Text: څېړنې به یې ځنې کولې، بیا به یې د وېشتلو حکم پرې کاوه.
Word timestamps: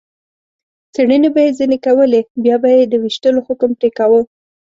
څېړنې 0.93 1.29
به 1.33 1.39
یې 1.45 1.51
ځنې 1.59 1.77
کولې، 1.85 2.21
بیا 2.43 2.55
به 2.61 2.69
یې 2.75 2.83
د 2.87 2.93
وېشتلو 3.03 3.39
حکم 3.47 3.71
پرې 3.79 3.89
کاوه. 3.97 4.21